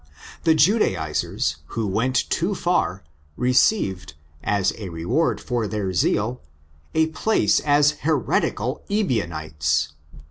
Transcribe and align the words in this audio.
The 0.45 0.55
Judaisers 0.55 1.57
who 1.77 1.85
went 1.85 2.15
too 2.31 2.55
far 2.55 3.03
received, 3.37 4.15
as 4.43 4.73
a 4.79 4.89
reward 4.89 5.39
for 5.39 5.67
their 5.67 5.93
zeal, 5.93 6.41
a 6.95 7.05
place 7.09 7.59
as 7.59 7.91
heretical'' 7.99 8.81
Ebionites. 8.89 9.89